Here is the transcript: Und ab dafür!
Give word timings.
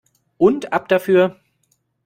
Und 0.39 0.73
ab 0.73 0.87
dafür! 0.89 1.39